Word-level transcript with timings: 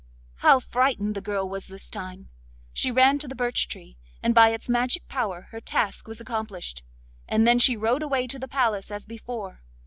How 0.37 0.59
frightened 0.59 1.13
the 1.13 1.21
girl 1.21 1.47
was 1.47 1.67
this 1.67 1.87
time! 1.87 2.31
She 2.73 2.89
ran 2.89 3.19
to 3.19 3.27
the 3.27 3.35
birch 3.35 3.67
tree, 3.67 3.97
and 4.23 4.33
by 4.33 4.49
its 4.49 4.67
magic 4.67 5.07
power 5.07 5.41
her 5.51 5.61
task 5.61 6.07
was 6.07 6.19
accomplished; 6.19 6.81
and 7.27 7.45
then 7.45 7.59
she 7.59 7.77
rode 7.77 8.01
away 8.01 8.25
to 8.25 8.39
the 8.39 8.47
palace 8.47 8.89
as 8.89 9.05
before. 9.05 9.61